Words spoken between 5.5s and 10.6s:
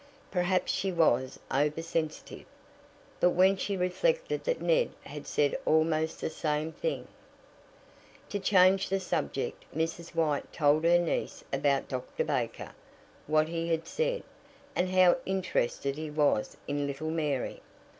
almost the same thing To change the subject Mrs. White